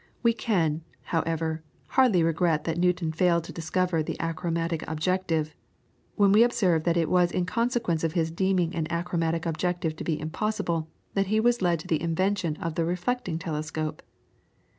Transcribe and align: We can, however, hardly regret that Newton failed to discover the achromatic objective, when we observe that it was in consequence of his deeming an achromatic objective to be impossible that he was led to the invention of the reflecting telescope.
We 0.23 0.33
can, 0.33 0.81
however, 1.03 1.61
hardly 1.89 2.23
regret 2.23 2.63
that 2.63 2.79
Newton 2.79 3.11
failed 3.11 3.43
to 3.43 3.53
discover 3.53 4.01
the 4.01 4.17
achromatic 4.19 4.83
objective, 4.87 5.53
when 6.15 6.31
we 6.31 6.41
observe 6.43 6.85
that 6.85 6.97
it 6.97 7.07
was 7.07 7.31
in 7.31 7.45
consequence 7.45 8.03
of 8.03 8.13
his 8.13 8.31
deeming 8.31 8.73
an 8.75 8.87
achromatic 8.91 9.45
objective 9.45 9.95
to 9.97 10.03
be 10.03 10.19
impossible 10.19 10.87
that 11.13 11.27
he 11.27 11.39
was 11.39 11.61
led 11.61 11.77
to 11.81 11.87
the 11.87 12.01
invention 12.01 12.57
of 12.57 12.73
the 12.73 12.83
reflecting 12.83 13.37
telescope. 13.37 14.01